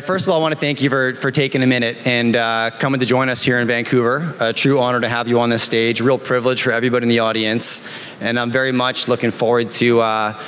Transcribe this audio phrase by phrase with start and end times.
[0.00, 2.34] right, first of all, I want to thank you for, for taking a minute and
[2.34, 4.34] uh, coming to join us here in Vancouver.
[4.40, 6.00] A true honor to have you on this stage.
[6.00, 7.86] Real privilege for everybody in the audience.
[8.18, 10.42] And I'm very much looking forward to, uh,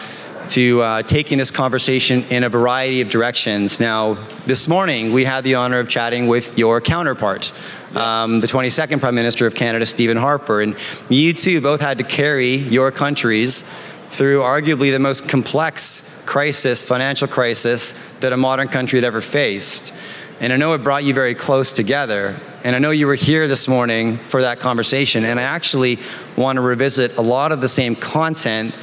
[0.49, 3.79] to uh, taking this conversation in a variety of directions.
[3.79, 4.15] Now,
[4.47, 7.53] this morning, we had the honor of chatting with your counterpart,
[7.95, 10.63] um, the 22nd Prime Minister of Canada, Stephen Harper.
[10.63, 10.77] And
[11.11, 13.65] you two both had to carry your countries
[14.13, 19.93] through arguably the most complex crisis, financial crisis, that a modern country had ever faced.
[20.39, 22.39] And I know it brought you very close together.
[22.63, 25.25] And I know you were here this morning for that conversation.
[25.25, 25.99] And I actually
[26.37, 28.75] want to revisit a lot of the same content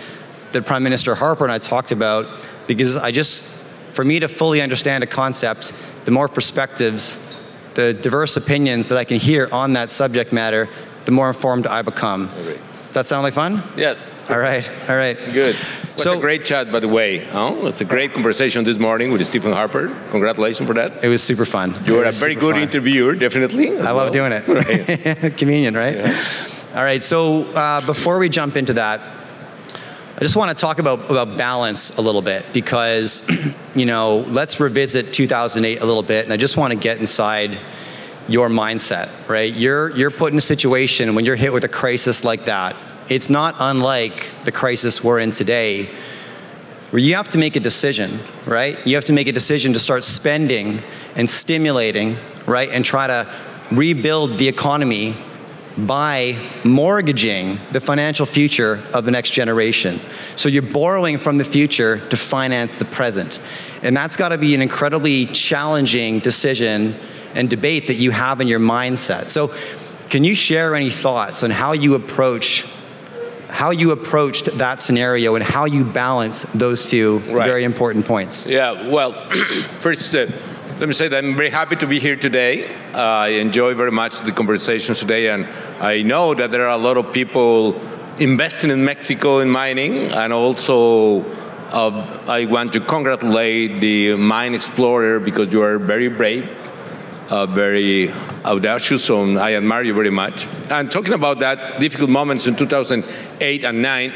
[0.52, 2.27] that Prime Minister Harper and I talked about
[2.66, 3.45] because I just,
[3.91, 5.73] for me to fully understand a concept,
[6.05, 7.19] the more perspectives,
[7.75, 10.69] the diverse opinions that I can hear on that subject matter,
[11.05, 12.31] the more informed I become.
[12.90, 13.62] Does that sound like fun?
[13.78, 14.28] Yes.
[14.32, 15.16] All right, all right.
[15.16, 15.56] Good.
[15.56, 17.23] It was so, a great chat, by the way.
[17.34, 19.90] Oh, it's a great conversation this morning with Stephen Harper.
[20.09, 21.04] Congratulations for that.
[21.04, 21.76] It was super fun.
[21.86, 22.64] You were a very good fun.
[22.64, 23.78] interviewer, definitely.
[23.78, 23.98] I well.
[23.98, 24.48] love doing it.
[24.48, 25.38] Right.
[25.38, 25.98] Convenient, right?
[25.98, 26.23] Yeah.
[26.73, 29.02] All right, so uh, before we jump into that,
[30.16, 33.30] I just want to talk about, about balance a little bit because,
[33.76, 37.56] you know, let's revisit 2008 a little bit, and I just want to get inside
[38.30, 39.53] your mindset, right?
[39.53, 42.75] You're, you're put in a situation when you're hit with a crisis like that,
[43.09, 45.89] it's not unlike the crisis we're in today,
[46.91, 48.86] where you have to make a decision, right?
[48.86, 50.81] You have to make a decision to start spending
[51.16, 52.69] and stimulating, right?
[52.69, 53.27] And try to
[53.71, 55.16] rebuild the economy
[55.77, 59.99] by mortgaging the financial future of the next generation.
[60.36, 63.39] So you're borrowing from the future to finance the present.
[63.81, 66.95] And that's got to be an incredibly challenging decision
[67.35, 69.27] and debate that you have in your mindset.
[69.27, 69.53] So,
[70.09, 72.66] can you share any thoughts on how you approach
[73.49, 77.48] how you approached that scenario and how you balance those two right.
[77.48, 78.45] very important points?
[78.45, 79.14] Yeah, well,
[79.80, 80.27] first, uh,
[80.80, 82.73] let me say that I'm very happy to be here today.
[82.93, 85.45] Uh, I enjoy very much the conversations today, and
[85.81, 87.81] I know that there are a lot of people
[88.20, 91.25] investing in Mexico in mining, and also
[91.71, 96.58] uh, I want to congratulate the Mine Explorer because you are very brave
[97.30, 98.12] uh, very
[98.44, 100.48] audacious, so I admire you very much.
[100.70, 104.12] And talking about that difficult moments in 2008 and 9,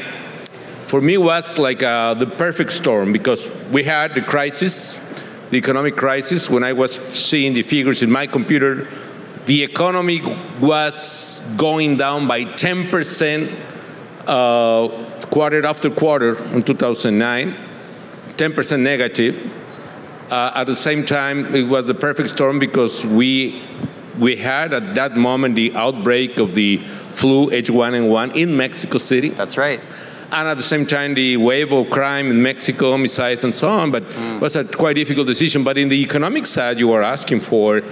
[0.86, 4.96] for me was like uh, the perfect storm because we had the crisis,
[5.50, 6.50] the economic crisis.
[6.50, 8.88] When I was seeing the figures in my computer,
[9.46, 10.20] the economy
[10.60, 13.54] was going down by 10%
[14.26, 17.54] uh, quarter after quarter in 2009,
[18.36, 19.53] 10% negative.
[20.30, 23.62] Uh, at the same time, it was the perfect storm because we
[24.18, 26.78] we had at that moment the outbreak of the
[27.14, 29.30] flu H1N1 in Mexico City.
[29.30, 29.80] That's right.
[30.32, 33.90] And at the same time, the wave of crime in Mexico, homicides and so on.
[33.90, 34.36] But mm.
[34.36, 35.62] it was a quite difficult decision.
[35.62, 37.82] But in the economic side, you are asking for,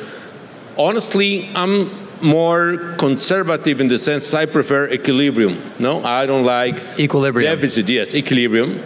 [0.76, 1.90] honestly, I'm
[2.22, 5.60] more conservative in the sense I prefer equilibrium.
[5.78, 7.54] No, I don't like equilibrium.
[7.54, 8.80] Deficit, yes, equilibrium.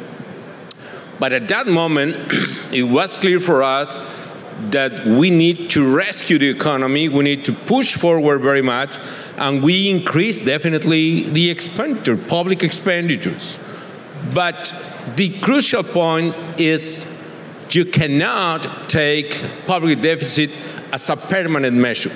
[1.19, 2.17] But at that moment,
[2.73, 4.05] it was clear for us
[4.71, 8.97] that we need to rescue the economy, we need to push forward very much,
[9.37, 13.59] and we increase definitely the expenditure, public expenditures.
[14.35, 14.73] But
[15.17, 17.13] the crucial point is
[17.71, 20.51] you cannot take public deficit
[20.93, 22.13] as a permanent measure.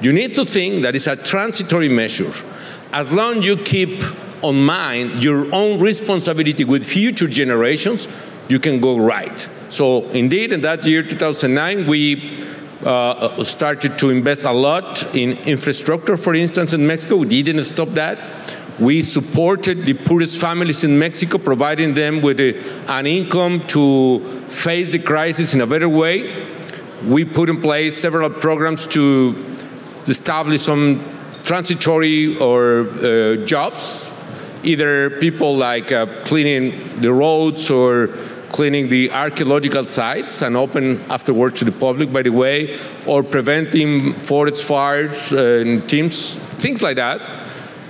[0.00, 2.32] You need to think that it's a transitory measure.
[2.92, 4.02] As long as you keep
[4.42, 8.08] on mind your own responsibility with future generations,
[8.48, 9.48] you can go right.
[9.70, 12.44] So indeed, in that year, 2009, we
[12.84, 17.16] uh, started to invest a lot in infrastructure, for instance, in Mexico.
[17.16, 18.18] We didn't stop that.
[18.78, 22.54] We supported the poorest families in Mexico, providing them with a,
[22.88, 26.46] an income to face the crisis in a better way.
[27.06, 29.56] We put in place several programs to
[30.06, 31.02] establish some
[31.42, 34.15] transitory or uh, jobs
[34.62, 38.08] either people like uh, cleaning the roads or
[38.48, 44.14] cleaning the archaeological sites and open afterwards to the public, by the way, or preventing
[44.14, 47.20] forest fires and teams, things like that.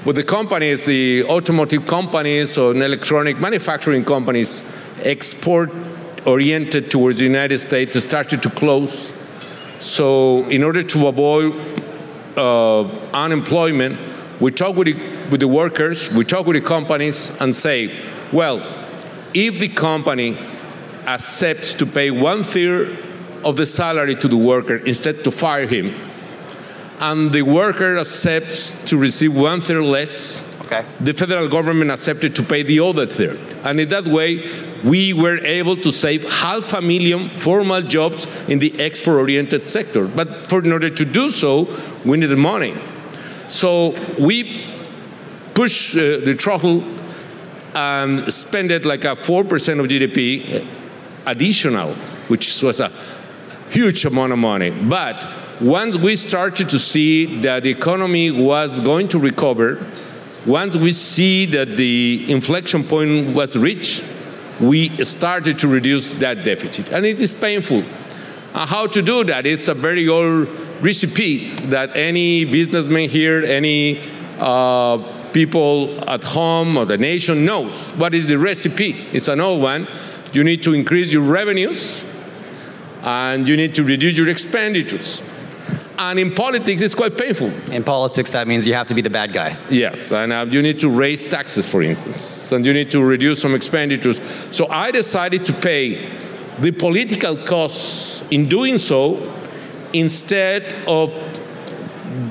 [0.04, 4.64] But the companies, the automotive companies or electronic manufacturing companies,
[5.02, 5.70] export
[6.26, 9.14] oriented towards the United States started to close.
[9.78, 11.54] So, in order to avoid
[12.36, 13.98] uh, unemployment,
[14.40, 17.94] we talk with the with the workers, we talk with the companies and say,
[18.32, 18.58] well,
[19.34, 20.36] if the company
[21.06, 22.98] accepts to pay one third
[23.44, 25.94] of the salary to the worker instead to fire him,
[26.98, 30.84] and the worker accepts to receive one third less, okay.
[31.00, 33.38] the federal government accepted to pay the other third.
[33.64, 34.42] And in that way,
[34.84, 40.06] we were able to save half a million formal jobs in the export-oriented sector.
[40.06, 41.68] But for, in order to do so,
[42.04, 42.74] we needed money.
[43.48, 44.64] So we
[45.56, 46.84] pushed uh, the throttle
[47.74, 50.64] and spend it like a 4% of GDP
[51.24, 51.94] additional,
[52.28, 52.92] which was a
[53.70, 54.70] huge amount of money.
[54.70, 55.26] But
[55.60, 59.84] once we started to see that the economy was going to recover,
[60.44, 64.04] once we see that the inflection point was reached,
[64.60, 66.92] we started to reduce that deficit.
[66.92, 67.82] And it is painful.
[68.52, 69.46] Uh, how to do that?
[69.46, 70.48] It's a very old
[70.82, 74.00] recipe that any businessman here, any
[74.38, 77.90] uh, people at home or the nation knows.
[77.90, 78.92] What is the recipe?
[79.12, 79.86] It's an old one.
[80.32, 82.02] You need to increase your revenues
[83.02, 85.22] and you need to reduce your expenditures.
[85.98, 87.48] And in politics, it's quite painful.
[87.70, 89.58] In politics, that means you have to be the bad guy.
[89.68, 93.42] Yes, and uh, you need to raise taxes, for instance, and you need to reduce
[93.42, 94.18] some expenditures.
[94.56, 96.08] So I decided to pay
[96.60, 99.34] the political costs in doing so
[99.92, 101.12] instead of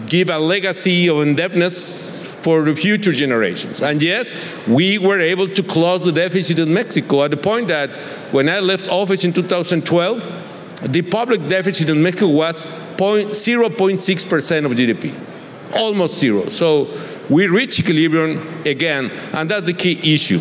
[0.07, 3.81] give a legacy of indebtedness for the future generations.
[3.81, 4.35] And yes,
[4.67, 7.89] we were able to close the deficit in Mexico at the point that
[8.31, 15.75] when I left office in 2012, the public deficit in Mexico was 0.6% of GDP,
[15.75, 16.49] almost zero.
[16.49, 16.87] So
[17.31, 20.39] we reach equilibrium again, and that's the key issue.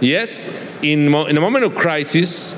[0.00, 0.48] Yes,
[0.80, 2.54] in, in a moment of crisis,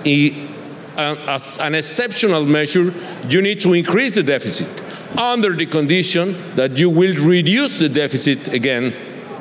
[0.97, 2.95] as an exceptional measure,
[3.29, 4.84] you need to increase the deficit
[5.19, 8.95] under the condition that you will reduce the deficit again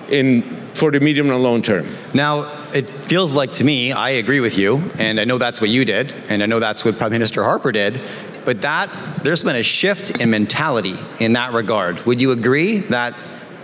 [0.09, 0.43] in,
[0.73, 1.87] for the medium and long term.
[2.13, 5.69] Now, it feels like to me, I agree with you, and I know that's what
[5.69, 7.99] you did, and I know that's what Prime Minister Harper did,
[8.45, 8.89] but that
[9.23, 12.05] there's been a shift in mentality in that regard.
[12.05, 13.15] Would you agree that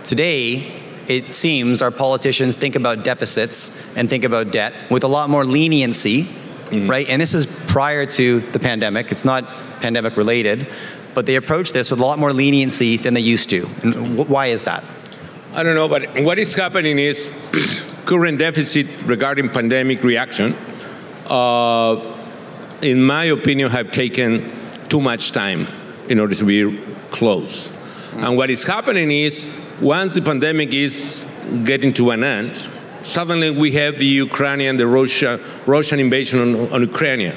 [0.04, 5.28] today it seems our politicians think about deficits and think about debt with a lot
[5.28, 6.88] more leniency, mm-hmm.
[6.88, 7.08] right?
[7.08, 9.10] And this is prior to the pandemic.
[9.10, 9.44] It's not
[9.80, 10.68] pandemic related,
[11.14, 13.68] but they approach this with a lot more leniency than they used to.
[13.82, 14.84] And why is that?
[15.52, 17.32] I don't know, but what is happening is
[18.04, 20.54] current deficit regarding pandemic reaction,
[21.26, 22.16] uh,
[22.82, 24.52] in my opinion, have taken
[24.88, 25.66] too much time
[26.08, 26.78] in order to be
[27.10, 27.72] close.
[28.14, 29.46] And what is happening is
[29.80, 31.24] once the pandemic is
[31.64, 32.68] getting to an end,
[33.02, 37.34] suddenly we have the Ukrainian, the Russia, Russian invasion on, on Ukraine.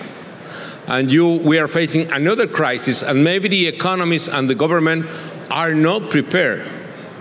[0.87, 5.05] And you, we are facing another crisis, and maybe the economies and the government
[5.49, 6.67] are not prepared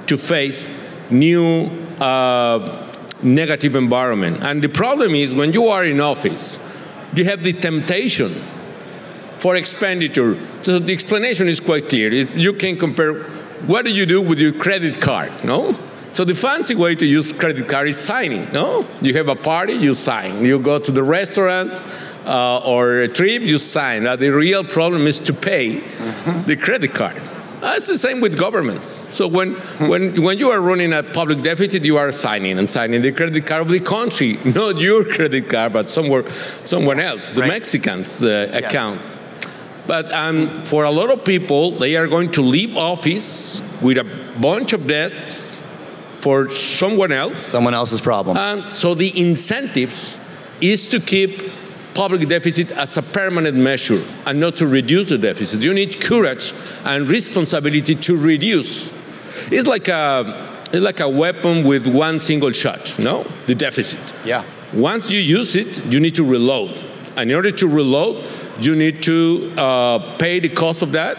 [0.06, 0.68] to face
[1.10, 1.70] new
[2.00, 2.88] uh,
[3.22, 4.42] negative environment.
[4.42, 6.58] And the problem is when you are in office,
[7.14, 8.30] you have the temptation
[9.36, 10.38] for expenditure.
[10.62, 12.12] So the explanation is quite clear.
[12.12, 13.24] You can compare
[13.66, 15.78] what do you do with your credit card, no?
[16.12, 18.86] So the fancy way to use credit card is signing, no?
[19.00, 20.44] You have a party, you sign.
[20.44, 21.84] You go to the restaurants
[22.24, 24.04] uh, or a trip, you sign.
[24.04, 26.42] Now the real problem is to pay mm-hmm.
[26.44, 27.20] the credit card.
[27.62, 28.84] Uh, it's the same with governments.
[29.14, 33.02] So when, when, when you are running a public deficit, you are signing and signing
[33.02, 36.28] the credit card of the country, not your credit card, but somewhere,
[36.64, 37.48] someone else, the right.
[37.48, 38.64] Mexican's uh, yes.
[38.64, 39.00] account.
[39.86, 44.04] But um, for a lot of people, they are going to leave office with a
[44.40, 45.58] bunch of debts
[46.18, 47.40] for someone else.
[47.40, 48.36] Someone else's problem.
[48.36, 50.18] And so the incentives
[50.60, 51.52] is to keep
[51.94, 55.60] public deficit as a permanent measure and not to reduce the deficit.
[55.60, 56.52] You need courage
[56.84, 58.92] and responsibility to reduce.
[59.50, 63.24] It's like a it's like a weapon with one single shot, no?
[63.46, 64.14] The deficit.
[64.24, 64.42] Yeah.
[64.72, 66.82] Once you use it, you need to reload.
[67.16, 68.24] And in order to reload,
[68.58, 71.18] you need to uh, pay the cost of that.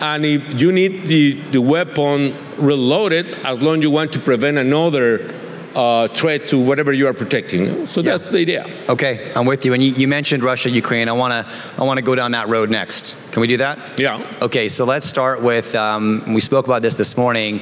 [0.00, 4.58] And if you need the, the weapon reloaded, as long as you want to prevent
[4.58, 5.34] another
[5.78, 7.86] uh, threat to whatever you are protecting.
[7.86, 8.10] So yeah.
[8.10, 8.66] that's the idea.
[8.88, 9.74] Okay, I'm with you.
[9.74, 11.08] And you, you mentioned Russia, Ukraine.
[11.08, 13.16] I want to I want to go down that road next.
[13.30, 13.78] Can we do that?
[13.96, 14.38] Yeah.
[14.42, 15.76] Okay, so let's start with.
[15.76, 17.60] Um, we spoke about this this morning.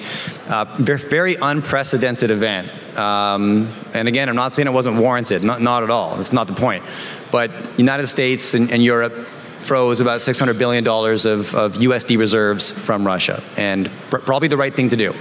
[0.48, 2.70] Uh, very, very unprecedented event.
[2.96, 5.44] Um, and again, I'm not saying it wasn't warranted.
[5.44, 6.16] Not not at all.
[6.16, 6.84] That's not the point.
[7.30, 9.12] But United States and, and Europe
[9.58, 14.72] froze about $600 billion of, of USD reserves from Russia, and pr- probably the right
[14.72, 15.12] thing to do.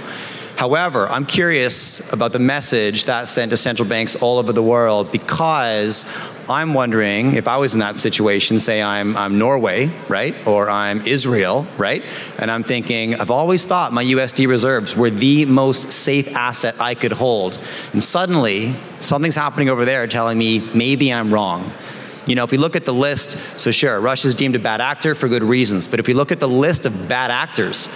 [0.56, 5.12] However, I'm curious about the message that sent to central banks all over the world
[5.12, 6.06] because
[6.48, 10.34] I'm wondering if I was in that situation, say I'm, I'm Norway, right?
[10.46, 12.02] Or I'm Israel, right?
[12.38, 16.94] And I'm thinking, I've always thought my USD reserves were the most safe asset I
[16.94, 17.58] could hold.
[17.92, 21.70] And suddenly, something's happening over there telling me maybe I'm wrong.
[22.26, 25.14] You know, if we look at the list, so sure, Russia's deemed a bad actor
[25.14, 27.88] for good reasons, but if we look at the list of bad actors,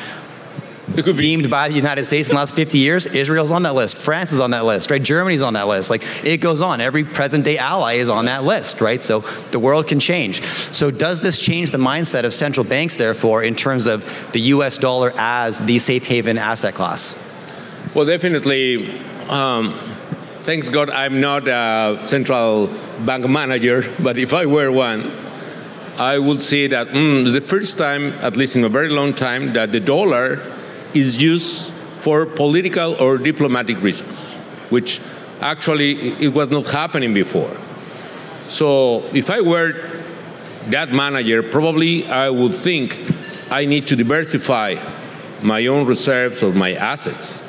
[0.94, 3.06] deemed by the United States in the last 50 years.
[3.06, 3.96] Israel's on that list.
[3.96, 5.02] France is on that list, right?
[5.02, 5.90] Germany's on that list.
[5.90, 6.80] Like it goes on.
[6.80, 9.00] Every present day ally is on that list, right?
[9.00, 9.20] So
[9.50, 10.42] the world can change.
[10.72, 14.78] So does this change the mindset of central banks, therefore, in terms of the U.S.
[14.78, 17.14] dollar as the safe haven asset class?
[17.94, 18.98] Well, definitely.
[19.28, 19.72] Um,
[20.42, 22.68] thanks God, I'm not a central
[23.04, 25.12] bank manager, but if I were one,
[25.98, 29.52] I would say that mm, the first time, at least in a very long time,
[29.52, 30.40] that the dollar
[30.94, 34.36] is used for political or diplomatic reasons,
[34.70, 35.00] which
[35.40, 37.56] actually it was not happening before.
[38.42, 39.74] So if I were
[40.68, 42.98] that manager, probably I would think
[43.50, 44.76] I need to diversify
[45.42, 47.44] my own reserves or my assets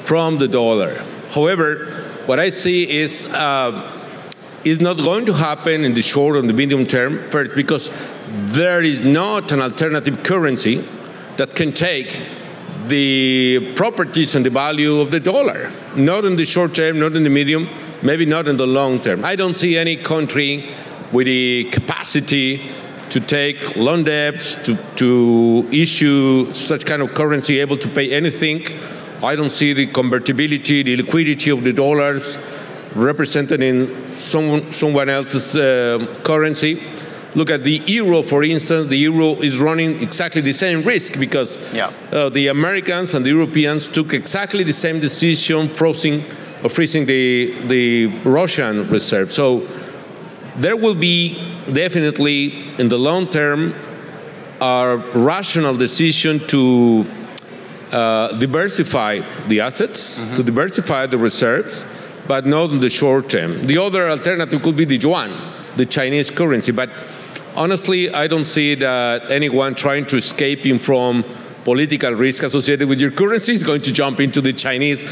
[0.00, 1.04] from the dollar.
[1.30, 1.86] However,
[2.26, 3.96] what I see is uh,
[4.64, 7.90] is not going to happen in the short and the medium term, first, because
[8.28, 10.84] there is not an alternative currency
[11.36, 12.22] that can take
[12.88, 15.72] the properties and the value of the dollar.
[15.96, 17.68] Not in the short term, not in the medium,
[18.02, 19.24] maybe not in the long term.
[19.24, 20.70] I don't see any country
[21.12, 22.62] with the capacity
[23.10, 28.64] to take loan debts, to, to issue such kind of currency, able to pay anything.
[29.22, 32.38] I don't see the convertibility, the liquidity of the dollars
[32.94, 36.80] represented in some, someone else's uh, currency.
[37.34, 38.88] Look at the euro, for instance.
[38.88, 41.92] The euro is running exactly the same risk because yeah.
[42.10, 46.24] uh, the Americans and the Europeans took exactly the same decision, freezing,
[46.64, 49.30] or freezing the, the Russian reserve.
[49.32, 49.66] So
[50.56, 51.36] there will be
[51.72, 53.74] definitely, in the long term,
[54.60, 57.06] a rational decision to
[57.92, 60.36] uh, diversify the assets, mm-hmm.
[60.36, 61.86] to diversify the reserves,
[62.26, 63.66] but not in the short term.
[63.66, 65.32] The other alternative could be the yuan,
[65.76, 66.72] the Chinese currency.
[66.72, 66.90] But
[67.54, 71.24] honestly, I don't see that anyone trying to escape from
[71.64, 75.04] political risk associated with your currency is going to jump into the Chinese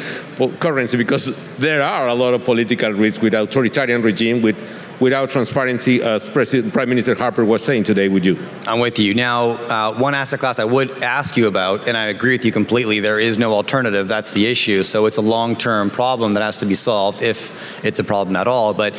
[0.59, 1.26] currency because
[1.57, 4.57] there are a lot of political risk with authoritarian regime, with
[5.00, 8.38] without transparency, as President, Prime Minister Harper was saying today with you.
[8.66, 9.14] I'm with you.
[9.14, 12.52] Now, uh, one asset class I would ask you about, and I agree with you
[12.52, 14.09] completely, there is no alternative.
[14.09, 14.83] That's the issue.
[14.83, 18.37] So it's a long term problem that has to be solved if it's a problem
[18.37, 18.75] at all.
[18.75, 18.95] But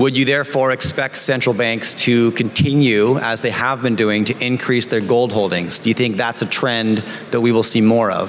[0.00, 4.86] would you therefore expect central banks to continue, as they have been doing, to increase
[4.86, 5.78] their gold holdings?
[5.78, 6.98] Do you think that's a trend
[7.30, 8.26] that we will see more of?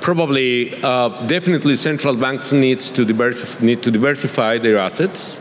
[0.00, 3.04] Probably, uh, definitely, central banks needs to
[3.60, 5.36] need to diversify their assets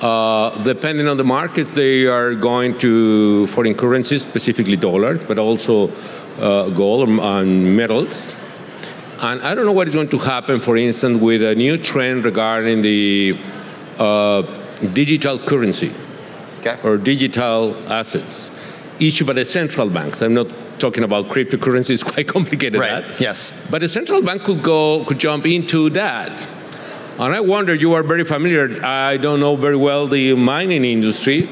[0.00, 5.90] uh, depending on the markets, they are going to foreign currencies, specifically dollars, but also
[6.40, 8.34] uh, gold and metals.
[9.20, 12.24] And I don't know what is going to happen, for instance, with a new trend
[12.24, 13.36] regarding the
[14.00, 14.42] uh,
[14.92, 15.92] digital currency
[16.58, 16.76] okay.
[16.82, 18.50] or digital assets
[18.98, 20.22] issued by the central banks.
[20.22, 22.80] I'm not talking about cryptocurrency; it's quite complicated.
[22.80, 23.06] Right.
[23.06, 23.20] That.
[23.20, 23.68] Yes.
[23.70, 26.46] But the central bank could go could jump into that
[27.20, 31.50] and I wonder, you are very familiar, I don't know very well the mining industry,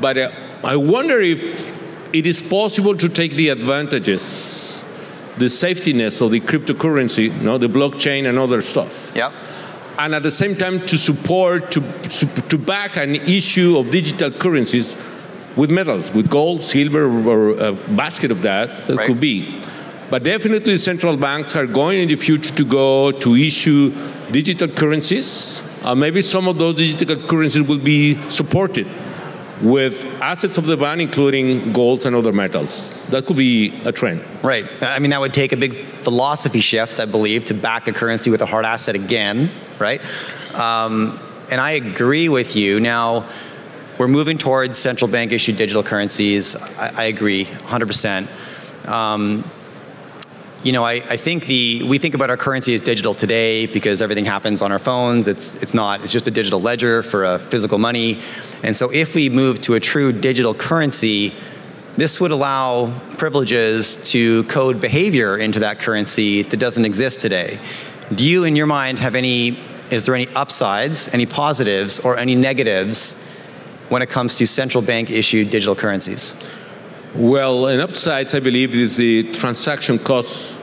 [0.00, 0.32] but uh,
[0.64, 1.78] I wonder if
[2.12, 4.84] it is possible to take the advantages,
[5.36, 9.12] the safetiness of the cryptocurrency, you know, the blockchain and other stuff.
[9.14, 9.30] Yeah.
[9.98, 11.80] And at the same time to support, to,
[12.48, 14.96] to back an issue of digital currencies
[15.56, 19.06] with metals, with gold, silver, or a basket of that, that right.
[19.08, 19.60] could be.
[20.08, 23.90] But definitely central banks are going in the future to go to issue
[24.30, 25.68] digital currencies.
[25.82, 28.86] Uh, maybe some of those digital currencies will be supported
[29.62, 32.98] with assets of the bank, including gold and other metals.
[33.08, 34.24] That could be a trend.
[34.42, 34.66] Right.
[34.82, 38.30] I mean, that would take a big philosophy shift, I believe, to back a currency
[38.30, 40.00] with a hard asset again, right?
[40.54, 41.18] Um,
[41.50, 42.78] and I agree with you.
[42.80, 43.28] Now,
[43.98, 46.54] we're moving towards central bank issued digital currencies.
[46.56, 48.88] I, I agree 100%.
[48.88, 49.44] Um,
[50.64, 54.02] you know, I, I think the we think about our currency as digital today because
[54.02, 55.28] everything happens on our phones.
[55.28, 56.02] It's it's not.
[56.02, 58.20] It's just a digital ledger for a physical money.
[58.64, 61.32] And so if we move to a true digital currency,
[61.96, 67.58] this would allow privileges to code behavior into that currency that doesn't exist today.
[68.14, 69.58] Do you, in your mind, have any?
[69.90, 73.22] Is there any upsides, any positives, or any negatives
[73.88, 76.34] when it comes to central bank issued digital currencies?
[77.14, 80.58] Well, an upside, I believe, is the transaction costs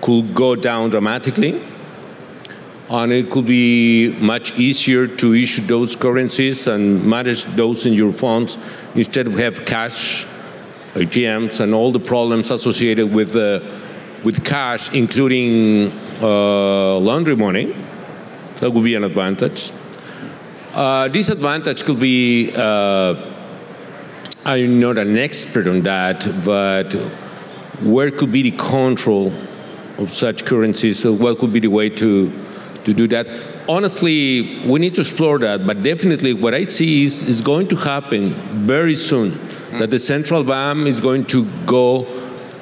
[0.00, 1.62] could go down dramatically.
[2.88, 8.12] And it could be much easier to issue those currencies and manage those in your
[8.12, 8.58] funds
[8.96, 10.26] instead of have cash,
[10.94, 13.60] ATMs, and all the problems associated with, uh,
[14.24, 17.76] with cash, including uh, laundry money.
[18.56, 19.70] That would be an advantage.
[20.74, 23.39] Uh, disadvantage could be uh,
[24.44, 26.94] I'm not an expert on that, but
[27.82, 29.32] where could be the control
[29.98, 30.98] of such currencies?
[30.98, 32.32] So what could be the way to,
[32.84, 33.26] to do that?
[33.68, 37.76] Honestly, we need to explore that, but definitely what I see is, is going to
[37.76, 38.30] happen
[38.66, 39.78] very soon, mm.
[39.78, 42.06] that the central bank is going to go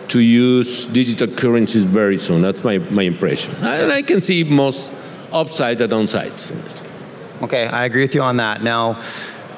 [0.09, 2.43] to use digital currencies very soon.
[2.43, 3.55] That's my, my impression.
[3.61, 4.95] And I can see most
[5.33, 6.83] upsides and downsides.
[7.43, 8.63] Okay, I agree with you on that.
[8.63, 9.03] Now,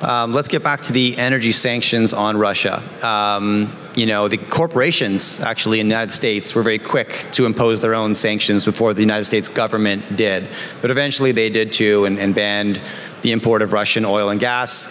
[0.00, 2.83] um, let's get back to the energy sanctions on Russia.
[3.07, 7.83] Um, you know, the corporations actually in the United States were very quick to impose
[7.83, 10.49] their own sanctions before the United States government did.
[10.80, 12.80] But eventually they did too and, and banned
[13.23, 14.88] the import of Russian oil and gas.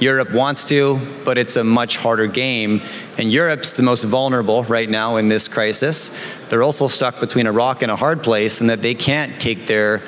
[0.00, 2.82] Europe wants to, but it's a much harder game.
[3.16, 6.10] And Europe's the most vulnerable right now in this crisis.
[6.48, 9.66] They're also stuck between a rock and a hard place, and that they can't take
[9.66, 10.02] their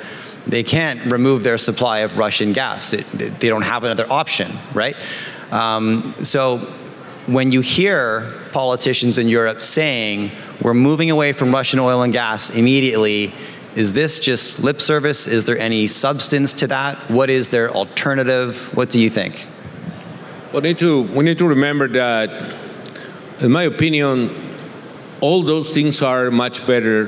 [0.47, 2.93] they can't remove their supply of Russian gas.
[2.93, 3.05] It,
[3.39, 4.95] they don't have another option, right?
[5.51, 6.59] Um, so
[7.27, 10.31] when you hear politicians in Europe saying
[10.61, 13.33] we're moving away from Russian oil and gas immediately,
[13.75, 15.27] is this just lip service?
[15.27, 16.97] Is there any substance to that?
[17.09, 18.75] What is their alternative?
[18.75, 19.45] What do you think?
[20.51, 22.29] Well, need to, we need to remember that,
[23.39, 24.35] in my opinion,
[25.21, 27.05] all those things are much better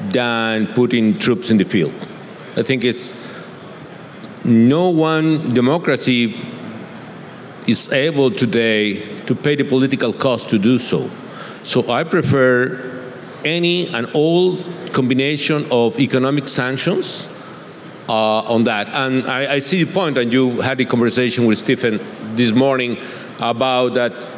[0.00, 1.92] than putting troops in the field.
[2.58, 3.14] I think it's
[4.44, 6.34] no one democracy
[7.68, 11.08] is able today to pay the political cost to do so.
[11.62, 13.12] So I prefer
[13.44, 17.28] any and all combination of economic sanctions
[18.08, 18.88] uh, on that.
[18.88, 22.00] And I, I, see the point, and you had a conversation with Stephen
[22.34, 22.98] this morning
[23.38, 24.28] about that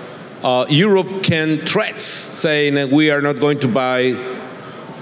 [0.43, 4.40] uh, Europe can threats saying that we are not going to buy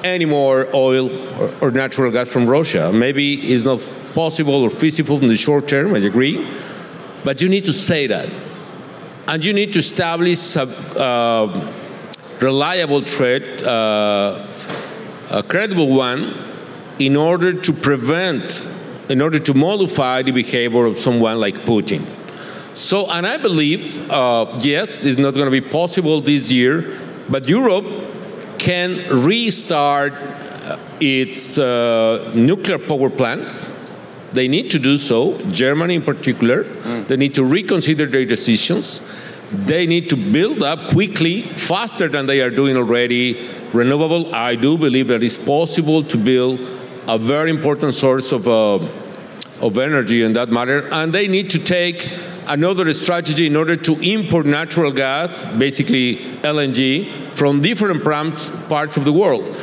[0.05, 2.93] any more oil or, or, natural gas from Russia.
[2.93, 3.81] Maybe it's not
[4.15, 6.47] possible or feasible in the short term, I agree,
[7.25, 8.29] but you need to say that.
[9.27, 11.73] And you need to establish a uh,
[12.41, 14.47] reliable trade, uh,
[15.31, 16.35] a credible one,
[16.99, 18.67] in order to prevent,
[19.09, 22.05] in order to modify the behavior of someone like Putin.
[22.75, 26.97] So, and I believe, uh, yes, it's not going to be possible this year,
[27.29, 27.85] but Europe
[28.59, 33.71] can restart uh, its uh, nuclear power plants.
[34.33, 36.65] They need to do so, Germany in particular.
[36.65, 37.07] Mm.
[37.07, 39.01] They need to reconsider their decisions.
[39.51, 44.35] They need to build up quickly, faster than they are doing already, renewable.
[44.35, 46.61] I do believe that it's possible to build
[47.09, 48.75] a very important source of, uh,
[49.63, 50.87] of energy in that matter.
[50.93, 52.11] And they need to take
[52.49, 59.13] another strategy in order to import natural gas, basically LNG, from different parts of the
[59.13, 59.57] world.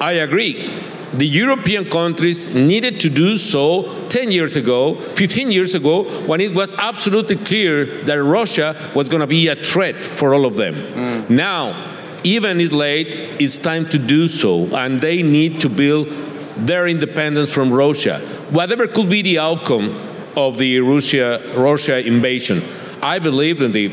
[0.00, 0.70] I agree.
[1.14, 6.54] The European countries needed to do so 10 years ago, 15 years ago, when it
[6.54, 10.74] was absolutely clear that Russia was going to be a threat for all of them.
[10.74, 11.30] Mm.
[11.30, 11.94] Now,
[12.24, 13.08] even it's late,
[13.40, 16.08] it's time to do so, and they need to build
[16.56, 18.18] their independence from Russia.
[18.50, 20.07] Whatever could be the outcome
[20.38, 22.62] of the Russia, Russia invasion,
[23.02, 23.88] I believe in the,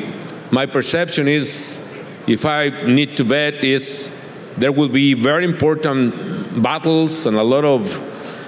[0.52, 1.82] my perception is
[2.28, 4.16] if I need to bet, is
[4.58, 6.14] there will be very important
[6.62, 7.82] battles and a lot of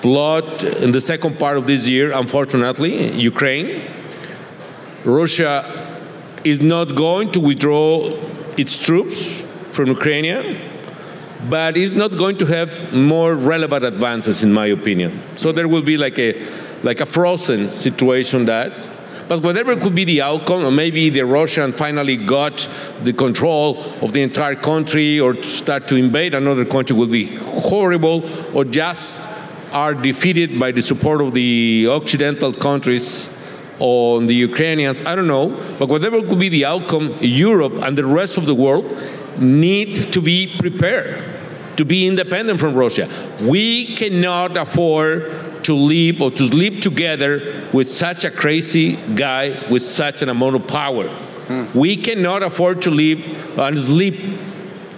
[0.01, 3.81] blood in the second part of this year, unfortunately, Ukraine.
[5.03, 5.55] Russia
[6.43, 8.13] is not going to withdraw
[8.57, 10.57] its troops from Ukraine,
[11.49, 15.19] but it's not going to have more relevant advances, in my opinion.
[15.35, 16.33] So there will be like a,
[16.83, 18.71] like a frozen situation that
[19.27, 22.67] but whatever could be the outcome, or maybe the Russian finally got
[23.03, 28.23] the control of the entire country or start to invade another country would be horrible,
[28.55, 29.29] or just
[29.73, 33.33] are defeated by the support of the Occidental countries
[33.79, 35.05] on the Ukrainians.
[35.05, 35.49] I don't know.
[35.77, 38.85] But whatever could be the outcome, Europe and the rest of the world
[39.39, 41.23] need to be prepared
[41.75, 43.07] to be independent from Russia.
[43.41, 49.83] We cannot afford to live or to live together with such a crazy guy with
[49.83, 51.09] such an amount of power.
[51.47, 51.75] Mm.
[51.75, 53.19] We cannot afford to live
[53.59, 54.15] and sleep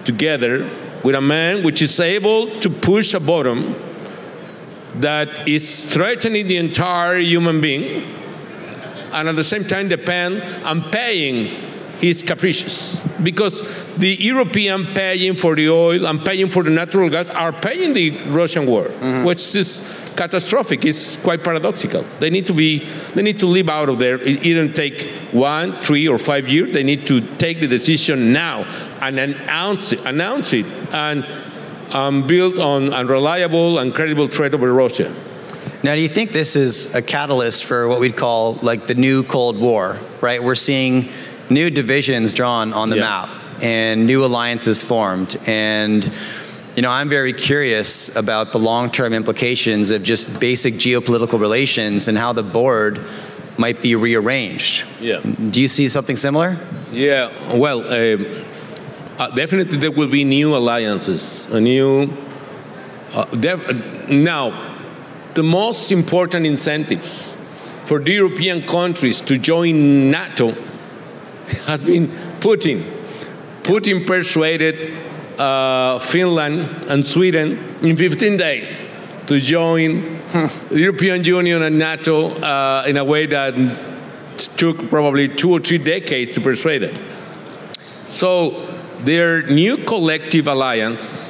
[0.06, 0.70] together
[1.04, 3.76] with a man which is able to push a bottom
[4.96, 8.04] that is threatening the entire human being
[9.12, 11.48] and at the same time depend on paying
[12.00, 13.62] his capricious because
[13.98, 18.12] the European paying for the oil and paying for the natural gas are paying the
[18.28, 19.26] Russian war, mm-hmm.
[19.26, 19.82] which is
[20.20, 20.84] catastrophic.
[20.84, 22.04] It's quite paradoxical.
[22.20, 24.18] They need to be, they need to live out of there.
[24.20, 26.74] It didn't take one, three, or five years.
[26.74, 28.66] They need to take the decision now
[29.00, 31.26] and announce it, announce it, and
[31.94, 35.16] um, build on a reliable and credible threat over Russia.
[35.84, 39.24] Now, do you think this is a catalyst for what we'd call like the new
[39.24, 40.00] Cold War?
[40.20, 41.08] Right, we're seeing
[41.50, 43.10] new divisions drawn on the yeah.
[43.10, 43.30] map
[43.64, 45.38] and new alliances formed.
[45.48, 46.12] And
[46.76, 52.18] you know, I'm very curious about the long-term implications of just basic geopolitical relations and
[52.18, 53.02] how the board
[53.58, 54.86] might be rearranged.
[55.00, 55.20] Yeah.
[55.20, 56.58] Do you see something similar?
[56.92, 57.32] Yeah.
[57.54, 58.18] Well, uh,
[59.18, 62.14] uh, definitely there will be new alliances, a new.
[63.14, 63.26] Uh,
[64.08, 64.76] now,
[65.34, 67.36] the most important incentives
[67.86, 70.52] for the European countries to join NATO
[71.66, 72.08] has been
[72.40, 72.84] Putin.
[73.64, 74.94] Putin persuaded
[75.40, 78.86] uh, Finland and Sweden in 15 days
[79.28, 80.20] to join
[80.70, 83.54] the European Union and NATO uh, in a way that
[84.58, 86.96] took probably two or three decades to persuade them.
[88.06, 88.66] So
[89.04, 91.26] their new collective alliance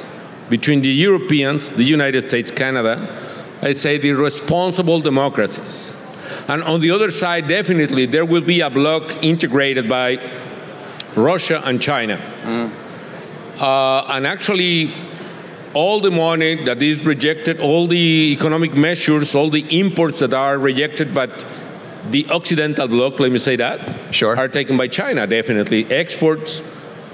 [0.48, 3.16] between the Europeans, the United States, Canada,
[3.62, 5.94] I'd say the responsible democracies.
[6.48, 10.18] And on the other side, definitely, there will be a bloc integrated by
[11.14, 12.16] Russia and China.
[12.42, 12.72] Mm.
[13.60, 14.90] Uh, and actually,
[15.74, 20.58] all the money that is rejected, all the economic measures, all the imports that are
[20.58, 21.46] rejected, but
[22.08, 24.36] the Occidental bloc, let me say that, sure.
[24.36, 25.84] are taken by China, definitely.
[25.90, 26.62] Exports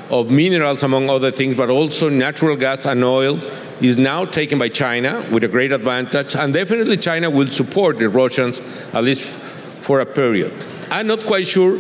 [0.09, 3.41] of minerals, among other things, but also natural gas and oil
[3.81, 8.09] is now taken by China with a great advantage, and definitely China will support the
[8.09, 8.61] Russians,
[8.93, 9.37] at least
[9.81, 10.53] for a period.
[10.91, 11.77] I'm not quite sure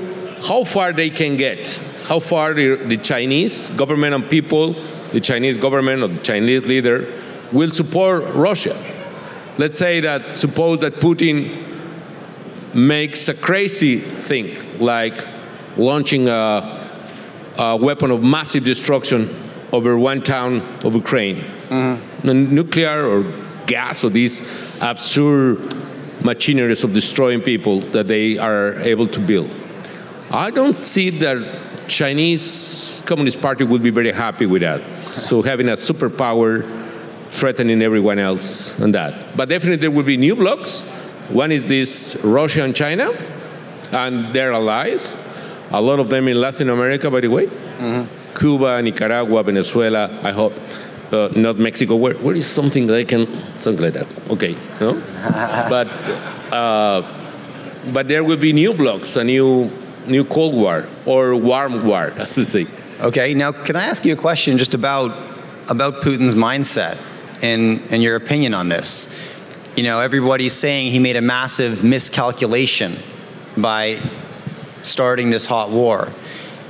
[0.49, 4.73] how far they can get how far the, the Chinese government and people,
[5.13, 7.13] the Chinese government or the Chinese leader,
[7.53, 8.77] will support Russia.
[9.59, 11.65] Let's say that, suppose that Putin
[12.75, 15.27] makes a crazy thing, like
[15.77, 16.89] launching a,
[17.59, 19.35] a weapon of massive destruction
[19.73, 21.37] over one town of Ukraine.
[21.37, 22.55] Mm-hmm.
[22.55, 23.25] Nuclear or
[23.67, 24.43] gas or these
[24.81, 25.75] absurd
[26.25, 29.51] machineries of destroying people that they are able to build.
[30.31, 34.83] I don't see that Chinese Communist Party would be very happy with that.
[35.05, 36.65] So having a superpower
[37.31, 39.37] threatening everyone else and that.
[39.37, 40.85] But definitely there will be new blocs.
[41.29, 43.11] One is this Russia and China
[43.93, 45.21] and their allies.
[45.71, 47.47] A lot of them in Latin America, by the way.
[47.47, 48.39] Mm-hmm.
[48.39, 50.53] Cuba, Nicaragua, Venezuela, I hope.
[51.11, 51.97] Uh, not Mexico.
[51.97, 54.07] Where, where is something that I can, something like that.
[54.31, 54.95] Okay, no?
[55.69, 55.89] but,
[56.53, 57.03] uh,
[57.93, 59.71] but there will be new blocs, a new
[60.07, 62.57] new Cold War or warm war, let's.
[63.01, 65.17] Okay, now can I ask you a question just about
[65.69, 66.99] about Putin's mindset
[67.43, 69.35] and and your opinion on this?
[69.77, 72.97] You know, everybody's saying he made a massive miscalculation
[73.57, 74.01] by
[74.83, 76.11] starting this hot war.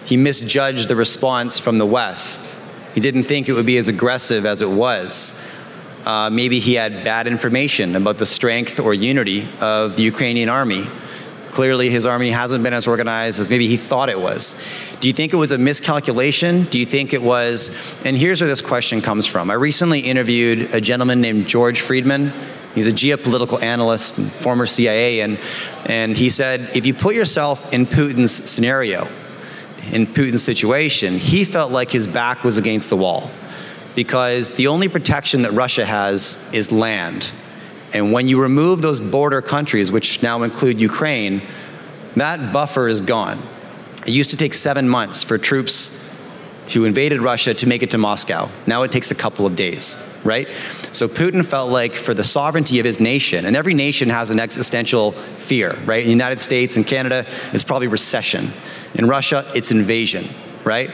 [0.05, 2.57] He misjudged the response from the West.
[2.95, 5.41] He didn't think it would be as aggressive as it was.
[6.05, 10.87] Uh, maybe he had bad information about the strength or unity of the Ukrainian army
[11.57, 14.55] Clearly, his army hasn't been as organized as maybe he thought it was.
[15.01, 16.65] Do you think it was a miscalculation?
[16.65, 17.71] Do you think it was?
[18.05, 19.51] And here's where this question comes from.
[19.51, 22.35] I recently interviewed a gentleman named George Friedman.
[22.75, 25.41] He's a geopolitical analyst and former CIA, and,
[25.87, 29.09] and he said if you put yourself in Putin's scenario,
[29.93, 33.31] in Putin's situation, he felt like his back was against the wall
[33.95, 37.33] because the only protection that Russia has is land.
[37.97, 41.41] And when you remove those border countries, which now include Ukraine,
[42.15, 43.43] that buffer is gone.
[44.07, 46.07] It used to take seven months for troops
[46.75, 48.51] who invaded Russia to make it to Moscow.
[48.67, 50.47] Now it takes a couple of days, right?
[50.93, 54.41] So Putin felt like for the sovereignty of his nation, and every nation has an
[54.41, 56.01] existential fear, right?
[56.01, 58.53] In the United States and Canada, it's probably recession.
[58.95, 60.25] In Russia, it's invasion,
[60.65, 60.91] right?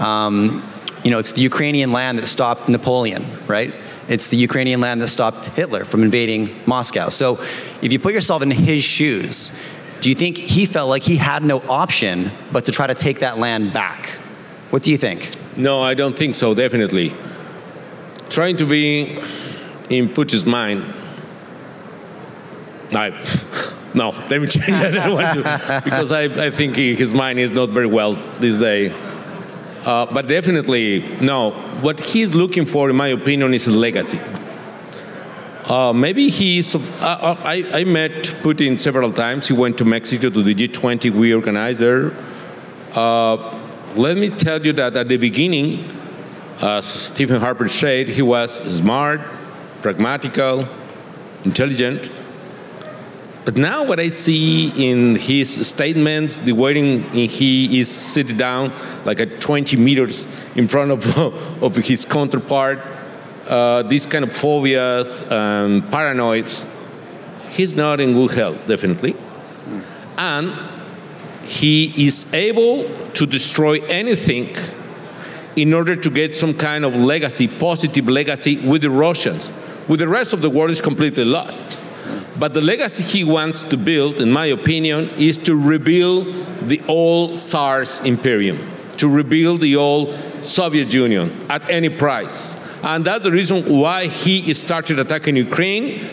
[0.00, 0.68] Um,
[1.04, 3.72] you know, it's the Ukrainian land that stopped Napoleon, right?
[4.10, 7.10] It's the Ukrainian land that stopped Hitler from invading Moscow.
[7.10, 7.38] So
[7.80, 9.56] if you put yourself in his shoes,
[10.00, 13.20] do you think he felt like he had no option but to try to take
[13.20, 14.10] that land back?
[14.70, 15.30] What do you think?
[15.56, 17.14] No, I don't think so, definitely.
[18.30, 19.16] Trying to be
[19.90, 20.82] in Putin's mind,
[22.92, 23.10] I,
[23.94, 25.82] no, let me change that.
[25.84, 28.92] Because I, I think he, his mind is not very well this day.
[29.84, 31.52] Uh, but definitely, no.
[31.80, 34.20] What he's looking for, in my opinion, is a legacy.
[35.64, 36.74] Uh, maybe he's.
[36.74, 38.12] Uh, uh I, I met
[38.42, 39.48] Putin several times.
[39.48, 42.12] He went to Mexico to the G20 we organized there.
[42.94, 43.58] Uh,
[43.94, 45.84] let me tell you that at the beginning,
[46.60, 49.20] as Stephen Harper said, he was smart,
[49.80, 50.68] pragmatical,
[51.44, 52.10] intelligent,
[53.44, 58.72] but now what I see in his statements, the way he is sitting down
[59.04, 60.26] like at 20 meters
[60.56, 61.18] in front of,
[61.62, 62.78] of his counterpart,
[63.48, 66.66] uh, these kind of phobias and paranoids,
[67.48, 69.16] he's not in good health, definitely.
[70.18, 70.52] And
[71.44, 74.54] he is able to destroy anything
[75.56, 79.50] in order to get some kind of legacy, positive legacy with the Russians.
[79.88, 81.80] With the rest of the world, is completely lost.
[82.40, 86.26] But the legacy he wants to build, in my opinion, is to rebuild
[86.62, 88.58] the old Tsar's imperium,
[88.96, 92.56] to rebuild the old Soviet Union at any price.
[92.82, 96.08] And that's the reason why he started attacking Ukraine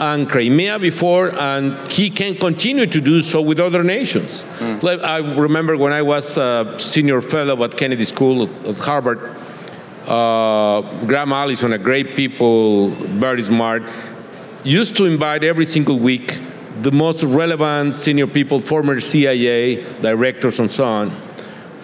[0.00, 4.44] and Crimea before, and he can continue to do so with other nations.
[4.58, 4.82] Mm.
[4.82, 9.20] Like I remember when I was a senior fellow at Kennedy School at Harvard,
[10.06, 13.84] uh, Graham Allison, a great people, very smart,
[14.64, 16.40] used to invite every single week
[16.82, 21.12] the most relevant senior people, former CIA directors and so on.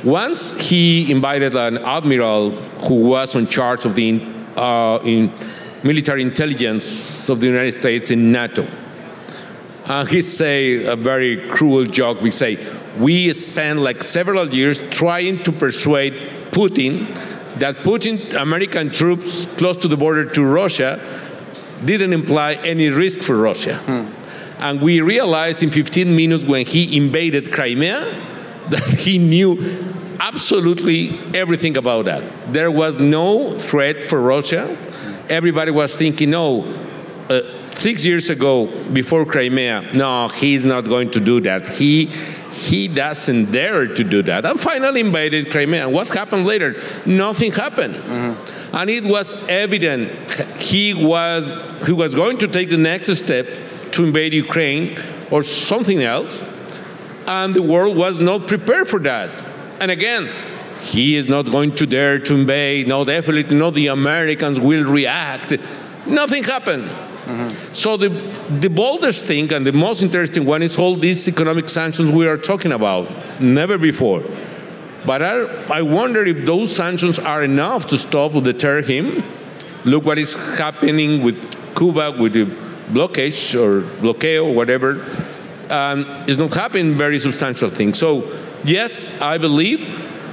[0.04, 4.24] Once he invited an admiral who was in charge of the
[4.56, 5.32] uh, in
[5.82, 8.66] military intelligence of the United States in NATO.
[9.86, 12.22] And he say a very cruel joke.
[12.22, 12.58] We say,
[12.98, 16.14] we spent like several years trying to persuade
[16.52, 17.06] Putin
[17.58, 21.00] that putting American troops close to the border to Russia
[21.84, 23.76] didn't imply any risk for Russia.
[23.76, 24.12] Hmm.
[24.58, 28.00] And we realized in 15 minutes when he invaded Crimea
[28.70, 29.58] that he knew
[30.20, 32.24] absolutely everything about that.
[32.52, 34.76] There was no threat for Russia.
[35.28, 36.64] Everybody was thinking, no,
[37.28, 37.42] uh,
[37.74, 41.66] six years ago, before Crimea, no, he's not going to do that.
[41.66, 42.10] He
[42.54, 44.44] he doesn't dare to do that.
[44.46, 45.88] And finally invaded Crimea.
[45.88, 46.80] What happened later?
[47.04, 47.96] Nothing happened.
[47.96, 48.63] Mm-hmm.
[48.74, 50.10] And it was evident
[50.58, 51.56] he was,
[51.86, 53.46] he was going to take the next step
[53.92, 54.98] to invade Ukraine
[55.30, 56.44] or something else.
[57.26, 59.30] And the world was not prepared for that.
[59.80, 60.28] And again,
[60.80, 62.88] he is not going to dare to invade.
[62.88, 63.74] No, definitely not.
[63.74, 65.56] The Americans will react.
[66.06, 66.84] Nothing happened.
[66.84, 67.72] Mm-hmm.
[67.72, 68.08] So the,
[68.60, 72.36] the boldest thing and the most interesting one is all these economic sanctions we are
[72.36, 73.08] talking about.
[73.40, 74.22] Never before.
[75.06, 79.22] But I, I wonder if those sanctions are enough to stop or deter him.
[79.84, 81.36] Look what is happening with
[81.76, 82.44] Cuba, with the
[82.90, 85.04] blockade or blockade or whatever.
[85.68, 87.98] Um, it's not happening very substantial things.
[87.98, 88.30] So,
[88.64, 89.80] yes, I believe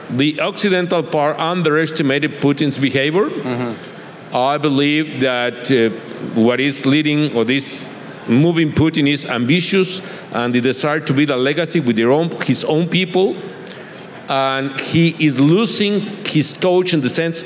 [0.09, 3.29] the Occidental part underestimated Putin's behavior.
[3.29, 4.35] Mm-hmm.
[4.35, 5.89] I believe that uh,
[6.33, 7.93] what is leading or this
[8.27, 12.87] moving Putin is ambitious and the desire to build a legacy with own, his own
[12.87, 13.35] people.
[14.31, 17.43] And he is losing his touch in the sense,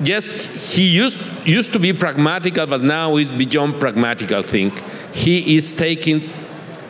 [0.00, 4.82] yes, he used, used to be pragmatical, but now he's beyond pragmatical, I think.
[5.14, 6.30] He is taking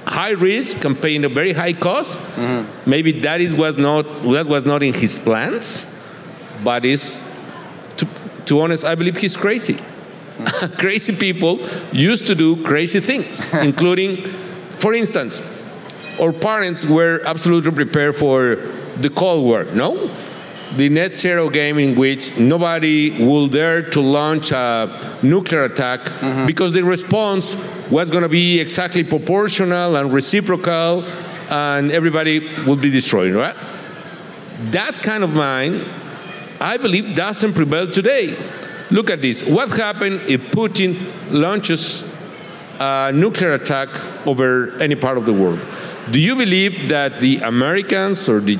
[0.06, 2.20] high risk and paying a very high cost.
[2.20, 2.88] Mm-hmm.
[2.88, 5.84] Maybe that is was not that was not in his plans,
[6.62, 7.28] but is
[7.96, 8.06] to,
[8.46, 9.74] to honest, I believe he's crazy.
[9.74, 10.76] Mm-hmm.
[10.78, 11.58] crazy people
[11.90, 14.18] used to do crazy things, including,
[14.78, 15.42] for instance,
[16.20, 19.64] our parents were absolutely prepared for the Cold War.
[19.64, 20.10] No,
[20.76, 26.46] the net zero game in which nobody will dare to launch a nuclear attack mm-hmm.
[26.46, 27.56] because the response
[27.90, 31.04] was going to be exactly proportional and reciprocal
[31.50, 33.56] and everybody will be destroyed, right?
[34.70, 35.86] That kind of mind,
[36.60, 38.34] I believe, doesn't prevail today.
[38.90, 39.42] Look at this.
[39.42, 40.98] What happened if Putin
[41.30, 42.06] launches
[42.78, 43.88] a nuclear attack
[44.26, 45.60] over any part of the world?
[46.10, 48.58] Do you believe that the Americans or the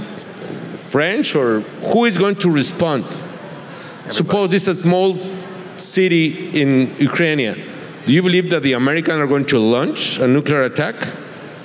[0.93, 3.05] French or who is going to respond?
[3.07, 4.11] Everybody.
[4.11, 5.17] Suppose it's a small
[5.79, 7.55] city in Ukraine.
[8.05, 10.97] Do you believe that the Americans are going to launch a nuclear attack?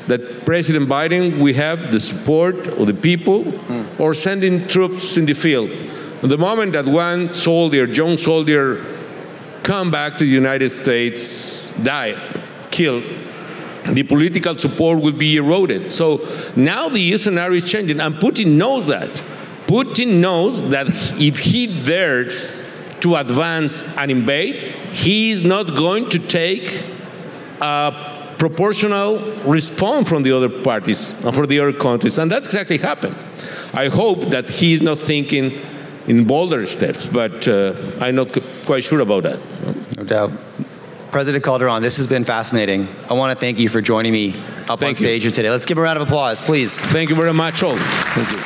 [0.08, 4.00] That President Biden will have the support of the people mm.
[4.00, 5.70] or sending troops in the field?
[6.22, 8.82] The moment that one soldier, young soldier,
[9.64, 12.16] come back to the United States, die,
[12.72, 13.04] killed,
[13.98, 15.92] the political support will be eroded.
[15.92, 16.24] So
[16.56, 19.10] now the scenario is changing, and Putin knows that.
[19.66, 20.86] Putin knows that
[21.20, 22.52] if he dares
[23.00, 24.56] to advance and invade,
[24.92, 26.86] he is not going to take
[27.60, 32.20] a proportional response from the other parties and from the other countries.
[32.20, 33.16] And that's exactly happened.
[33.74, 35.60] I hope that he is not thinking
[36.06, 39.40] in bolder steps, but uh, I'm not quite sure about that.
[39.98, 40.32] No doubt.
[41.12, 42.88] President Calderón, this has been fascinating.
[43.10, 44.34] I want to thank you for joining me
[44.70, 45.32] up thank on stage you.
[45.32, 45.50] today.
[45.50, 46.80] Let's give a round of applause, please.
[46.80, 47.78] Thank you very much, all.
[47.78, 48.40] Thank you.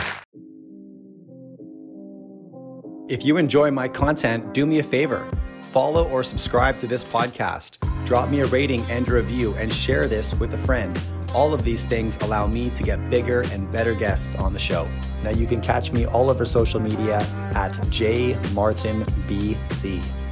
[3.10, 5.30] If you enjoy my content, do me a favor.
[5.64, 7.78] Follow or subscribe to this podcast.
[8.06, 10.98] Drop me a rating and a review and share this with a friend.
[11.34, 14.90] All of these things allow me to get bigger and better guests on the show.
[15.24, 17.18] Now you can catch me all over social media
[17.54, 18.44] at jmartinbc.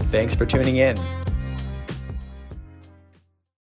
[0.03, 0.97] Thanks for tuning in.